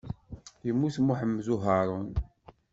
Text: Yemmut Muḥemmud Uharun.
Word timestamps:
Yemmut 0.65 0.95
Muḥemmud 1.01 1.47
Uharun. 1.55 2.09